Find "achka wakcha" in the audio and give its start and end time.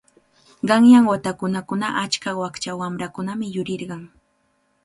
2.03-2.71